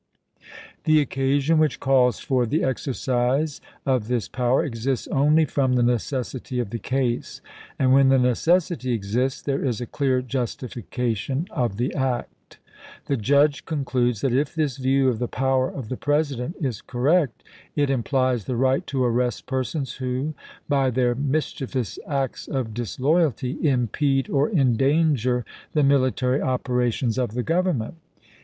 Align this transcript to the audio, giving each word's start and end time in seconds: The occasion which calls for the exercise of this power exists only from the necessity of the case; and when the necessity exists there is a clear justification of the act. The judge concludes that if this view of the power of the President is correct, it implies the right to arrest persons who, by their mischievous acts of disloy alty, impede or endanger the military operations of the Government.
The 0.85 0.99
occasion 0.99 1.59
which 1.59 1.79
calls 1.79 2.19
for 2.19 2.47
the 2.47 2.63
exercise 2.63 3.61
of 3.85 4.07
this 4.07 4.27
power 4.27 4.63
exists 4.65 5.07
only 5.09 5.45
from 5.45 5.73
the 5.73 5.83
necessity 5.83 6.59
of 6.59 6.71
the 6.71 6.79
case; 6.79 7.39
and 7.77 7.93
when 7.93 8.09
the 8.09 8.17
necessity 8.17 8.93
exists 8.93 9.43
there 9.43 9.63
is 9.63 9.79
a 9.79 9.85
clear 9.85 10.23
justification 10.23 11.47
of 11.51 11.77
the 11.77 11.93
act. 11.93 12.57
The 13.05 13.15
judge 13.15 13.65
concludes 13.65 14.21
that 14.21 14.33
if 14.33 14.55
this 14.55 14.77
view 14.77 15.07
of 15.07 15.19
the 15.19 15.27
power 15.27 15.69
of 15.69 15.89
the 15.89 15.97
President 15.97 16.55
is 16.59 16.81
correct, 16.81 17.43
it 17.75 17.91
implies 17.91 18.45
the 18.45 18.55
right 18.55 18.87
to 18.87 19.03
arrest 19.03 19.45
persons 19.45 19.97
who, 19.97 20.33
by 20.67 20.89
their 20.89 21.13
mischievous 21.13 21.99
acts 22.07 22.47
of 22.47 22.73
disloy 22.73 23.21
alty, 23.21 23.63
impede 23.63 24.31
or 24.31 24.49
endanger 24.49 25.45
the 25.73 25.83
military 25.83 26.41
operations 26.41 27.19
of 27.19 27.35
the 27.35 27.43
Government. 27.43 27.93